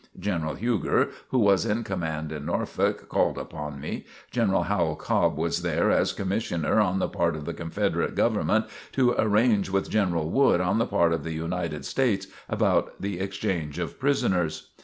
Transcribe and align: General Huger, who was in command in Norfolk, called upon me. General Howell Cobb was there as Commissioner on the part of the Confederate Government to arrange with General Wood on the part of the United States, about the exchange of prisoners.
General 0.17 0.55
Huger, 0.55 1.09
who 1.27 1.37
was 1.37 1.63
in 1.63 1.83
command 1.83 2.31
in 2.31 2.47
Norfolk, 2.47 3.07
called 3.07 3.37
upon 3.37 3.79
me. 3.79 4.03
General 4.31 4.63
Howell 4.63 4.95
Cobb 4.95 5.37
was 5.37 5.61
there 5.61 5.91
as 5.91 6.11
Commissioner 6.11 6.79
on 6.79 6.97
the 6.97 7.07
part 7.07 7.35
of 7.35 7.45
the 7.45 7.53
Confederate 7.53 8.15
Government 8.15 8.65
to 8.93 9.11
arrange 9.15 9.69
with 9.69 9.91
General 9.91 10.27
Wood 10.27 10.59
on 10.59 10.79
the 10.79 10.87
part 10.87 11.13
of 11.13 11.23
the 11.23 11.33
United 11.33 11.85
States, 11.85 12.25
about 12.49 12.99
the 12.99 13.19
exchange 13.19 13.77
of 13.77 13.99
prisoners. 13.99 14.71